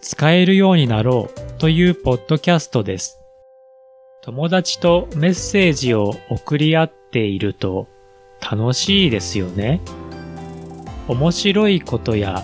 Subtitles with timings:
[0.00, 3.20] 使えるようになろうというポッドキャストです。
[4.22, 7.86] 友達とメッセージを送り合っていると
[8.40, 9.80] 楽しいですよね。
[11.06, 12.42] 面白いことや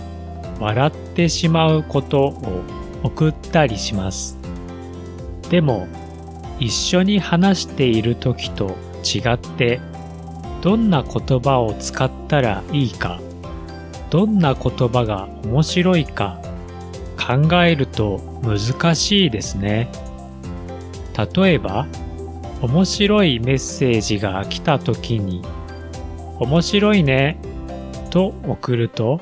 [0.59, 2.63] 笑ってしまうことを
[3.03, 4.37] 送ったりします。
[5.49, 5.87] でも
[6.59, 9.79] 一緒に話している時と違って
[10.61, 13.19] どんな言葉を使ったらいいか
[14.09, 16.39] どんな言葉が面白いか
[17.27, 19.89] 考えると難しいですね。
[21.35, 21.85] 例えば、
[22.61, 25.41] 面白いメッセージが来た時に、
[26.39, 27.37] 面白いね
[28.11, 29.19] と送ると、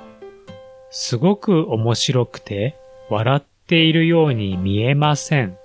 [0.92, 2.78] すごく面白くて
[3.10, 5.58] 笑っているように見えません。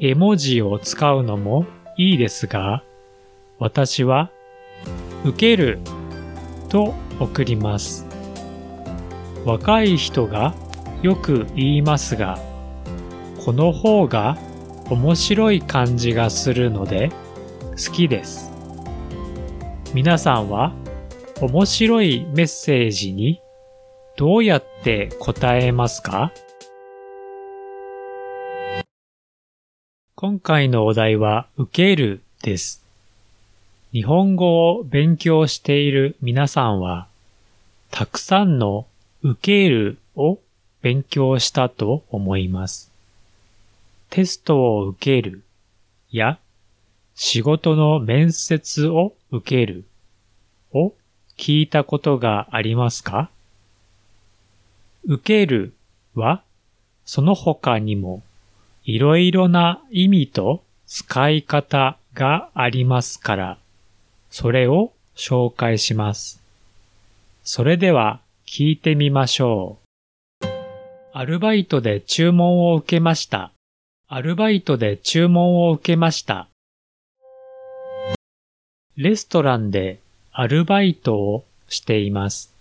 [0.00, 1.64] 絵文字を使うのも
[1.96, 2.82] いいですが、
[3.60, 4.32] 私は、
[5.24, 5.78] 受ける
[6.68, 8.04] と送ります。
[9.44, 10.54] 若い人が
[11.04, 12.38] よく言いますが、
[13.44, 14.38] この方が
[14.88, 17.10] 面白い感じがするので
[17.72, 18.50] 好きです。
[19.92, 20.72] 皆さんは
[21.42, 23.38] 面白いメッセージに
[24.16, 26.32] どうやって答えますか？
[30.14, 32.82] 今回のお題は受けるです。
[33.92, 37.08] 日本語を勉強している皆さんは、
[37.90, 38.86] たくさんの
[39.22, 40.38] 受けるを
[40.84, 42.92] 勉強したと思います。
[44.10, 45.42] テストを受ける
[46.10, 46.38] や
[47.14, 49.84] 仕事の面接を受ける
[50.74, 50.92] を
[51.38, 53.30] 聞いたことがありますか？
[55.06, 55.72] 受ける
[56.14, 56.42] は
[57.06, 58.22] その他にも
[58.84, 63.58] いろいろな意味と使い方がありますから
[64.28, 66.42] それを紹介します。
[67.42, 69.83] それでは聞いてみましょう。
[71.16, 73.52] アルバイトで注文を受けました。
[74.08, 76.48] アルバイトで注文を受けました。
[78.96, 80.00] レストランで
[80.32, 82.52] アルバイトをしています。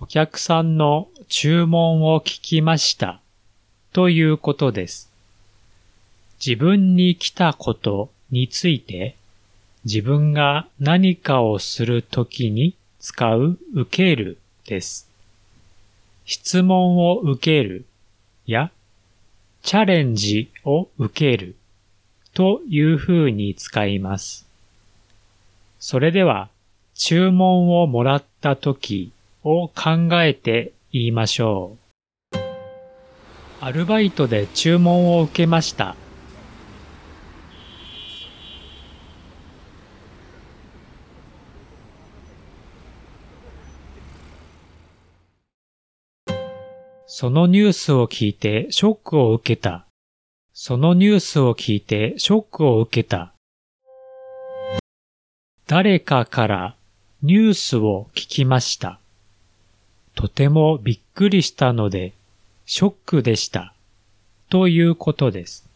[0.00, 3.20] お客さんの注文を聞きました
[3.92, 5.08] ということです。
[6.44, 9.14] 自分に来たことについて
[9.84, 15.07] 自分が何かをするときに使う受けるです。
[16.30, 17.86] 質問を受ける
[18.44, 18.70] や
[19.62, 21.56] チャレンジを受ける
[22.34, 24.46] という風に使います。
[25.78, 26.50] それでは
[26.94, 29.10] 注文をもらった時
[29.42, 31.78] を考えて言いましょ
[32.34, 32.36] う。
[33.62, 35.96] アルバイトで注文を受けました。
[47.10, 49.86] そのニュースを聞いてショックを受けた。
[50.52, 53.32] そのニュースを聞いてショックを受けた。
[55.66, 56.76] 誰かから
[57.22, 59.00] ニュースを聞きました。
[60.16, 62.12] とてもびっくりしたので、
[62.66, 63.72] ショックでした。
[64.50, 65.66] ということです。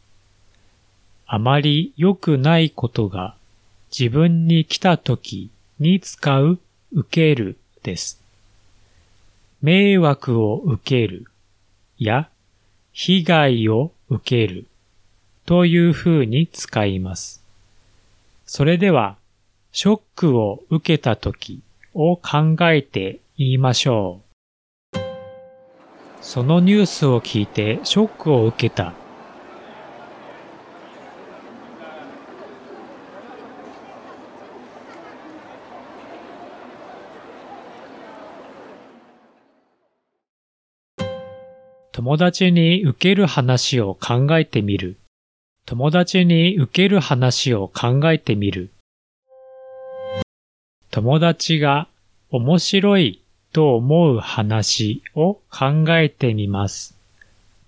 [1.26, 3.36] あまり良くないことが
[3.90, 6.58] 自分に来た時に使う
[6.92, 8.21] 受けるです。
[9.62, 11.26] 迷惑を受ける
[11.96, 12.28] や
[12.92, 14.66] 被害を受ける
[15.46, 17.44] という風に使います。
[18.44, 19.16] それでは、
[19.70, 21.62] ショックを受けた時
[21.94, 24.20] を考えて言いましょ
[24.94, 24.98] う。
[26.20, 28.94] そのニュースを聞いてショックを受けた
[41.94, 44.96] 友達に受ける話を考えてみる。
[45.66, 48.70] 友達に受ける話を考えてみる。
[50.90, 51.88] 友達が
[52.30, 53.22] 面白い
[53.52, 56.96] と思う話を考えてみます。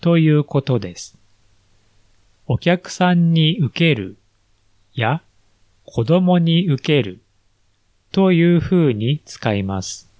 [0.00, 1.18] ということです。
[2.46, 4.16] お客さんに受ける
[4.94, 5.20] や
[5.84, 7.20] 子供に受ける
[8.10, 10.10] という風に使います。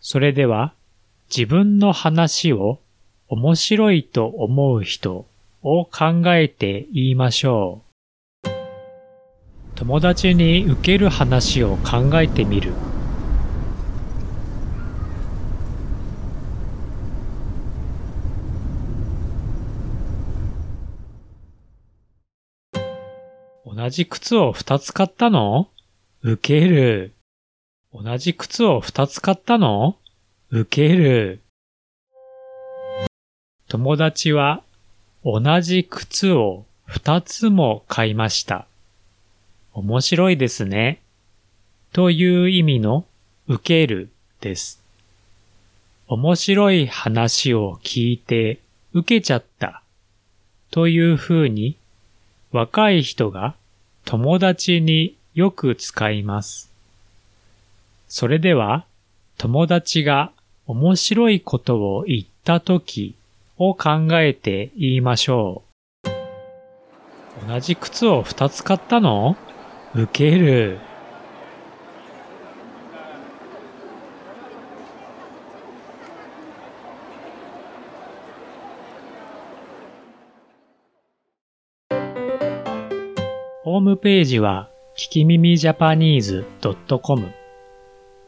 [0.00, 0.72] それでは
[1.28, 2.78] 自分の話を
[3.34, 5.24] 面白いと思う人
[5.62, 7.80] を考えて言いましょ
[8.44, 8.50] う。
[9.74, 12.74] 友達に受ける話を考えてみる。
[23.64, 25.70] 同じ靴を二つ買ったの？
[26.22, 27.14] 受ける。
[27.94, 29.96] 同じ靴を二つ買ったの？
[30.50, 31.40] 受ける。
[33.72, 34.62] 友達は
[35.24, 38.66] 同じ靴を二つも買いました。
[39.72, 41.00] 面白いですね。
[41.94, 43.06] という意味の
[43.48, 44.10] 受ける
[44.42, 44.82] です。
[46.06, 48.58] 面白い話を聞いて
[48.92, 49.82] 受けちゃった
[50.70, 51.78] というふうに
[52.50, 53.54] 若い人が
[54.04, 56.70] 友達によく使います。
[58.06, 58.84] それでは
[59.38, 60.30] 友達が
[60.66, 63.14] 面白いことを言ったとき
[63.68, 65.62] を考えて言いましょ
[66.04, 66.08] う。
[67.46, 69.36] 同じ靴を二つ買ったの？
[69.94, 70.78] 受ける。
[83.64, 84.68] ホームページは、
[84.98, 86.44] 聞き耳ジャパニーズ
[87.00, 87.32] .com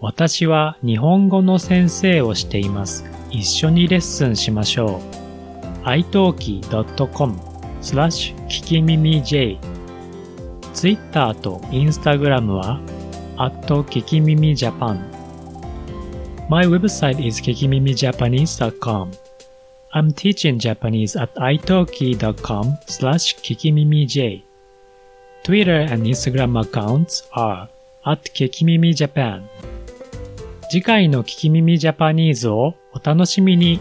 [0.00, 3.04] 私は日本語の先生をしています。
[3.30, 5.23] 一緒にレッスンしましょう。
[5.84, 7.36] italki.com
[7.80, 9.58] スラッシュ聞き耳 J
[10.74, 12.80] Twitter と Instagram は
[13.36, 14.98] at 聞き耳 Japan
[16.48, 19.10] My website is kikimimijapanese.com
[19.94, 24.42] I'm teaching Japanese at italki.com slash kikimimij
[25.44, 27.68] Twitter and Instagram accounts are
[28.04, 29.42] at kikimijapan.
[30.68, 33.78] 次回の聞き耳ジャパニーズをお楽しみに。